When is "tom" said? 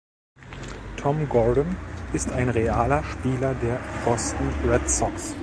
0.97-1.27